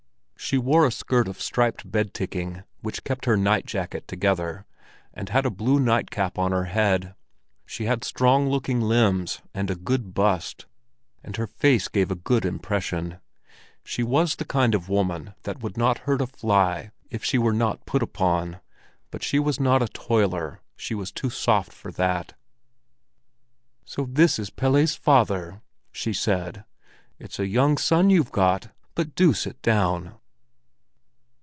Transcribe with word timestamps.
She 0.51 0.57
wore 0.57 0.85
a 0.85 0.91
skirt 0.91 1.29
of 1.29 1.39
striped 1.41 1.89
bed 1.89 2.13
ticking, 2.13 2.63
which 2.81 3.05
kept 3.05 3.23
her 3.23 3.37
night 3.37 3.65
jacket 3.65 4.05
together, 4.05 4.65
and 5.13 5.29
had 5.29 5.45
a 5.45 5.49
blue 5.49 5.79
night 5.79 6.09
cap 6.11 6.37
on 6.37 6.51
her 6.51 6.65
head. 6.65 7.15
She 7.65 7.85
had 7.85 8.03
strong 8.03 8.49
looking 8.49 8.81
limbs 8.81 9.39
and 9.53 9.69
a 9.71 9.75
good 9.77 10.13
bust, 10.13 10.65
and 11.23 11.37
her 11.37 11.47
face 11.47 11.87
gave 11.87 12.11
a 12.11 12.15
good 12.15 12.43
impression. 12.43 13.19
She 13.85 14.03
was 14.03 14.35
the 14.35 14.43
kind 14.43 14.75
of 14.75 14.89
woman 14.89 15.35
that 15.43 15.61
would 15.63 15.77
not 15.77 15.99
hurt 15.99 16.19
a 16.21 16.27
fly 16.27 16.91
if 17.09 17.23
she 17.23 17.37
were 17.37 17.53
not 17.53 17.85
put 17.85 18.03
upon; 18.03 18.59
but 19.09 19.23
she 19.23 19.39
was 19.39 19.57
not 19.57 19.81
a 19.81 19.87
toiler—she 19.87 20.95
was 20.95 21.13
too 21.13 21.29
soft 21.29 21.71
for 21.71 21.93
that. 21.93 22.33
"So 23.85 24.05
this 24.09 24.37
is 24.37 24.49
Pelle's 24.49 24.95
father!" 24.95 25.61
she 25.93 26.11
said. 26.11 26.65
"It's 27.19 27.39
a 27.39 27.47
young 27.47 27.77
son 27.77 28.09
you've 28.09 28.33
got. 28.33 28.69
But 28.95 29.15
do 29.15 29.31
sit 29.33 29.61
down!" 29.61 30.15